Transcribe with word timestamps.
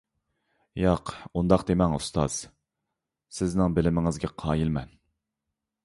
ياق، 0.83 1.11
ئۇنداق 1.41 1.65
دېمەڭ 1.67 1.93
ئۇستاز، 1.99 2.39
سىزنىڭ 3.41 3.79
بىلىمىڭىزگە 3.79 4.35
قايىل 4.45 4.77
مەن! 4.81 4.95